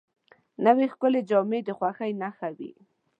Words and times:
نوې 0.65 0.85
ښکلې 0.93 1.21
جامې 1.29 1.59
د 1.63 1.69
خوښۍ 1.77 2.11
نښه 2.21 2.49
وي 2.57 2.71